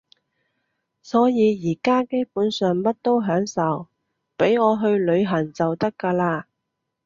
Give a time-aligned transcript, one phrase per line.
[1.03, 3.87] 所以而家基本上乜都享受，
[4.35, 6.43] 畀我去旅行就得㗎喇